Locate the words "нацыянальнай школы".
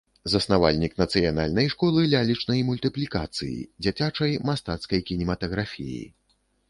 1.01-2.07